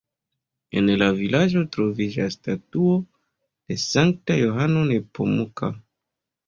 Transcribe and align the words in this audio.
En 0.79 0.87
la 1.01 1.09
vilaĝo 1.19 1.61
troviĝas 1.77 2.39
statuo 2.39 2.97
de 3.05 3.81
Sankta 3.87 4.43
Johano 4.43 4.89
Nepomuka. 4.93 5.75